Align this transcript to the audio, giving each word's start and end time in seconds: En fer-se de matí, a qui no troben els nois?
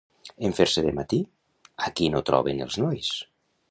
En 0.47 0.55
fer-se 0.59 0.83
de 0.85 0.93
matí, 1.01 1.21
a 1.89 1.95
qui 2.01 2.11
no 2.17 2.25
troben 2.33 2.69
els 2.69 2.85
nois? 2.87 3.17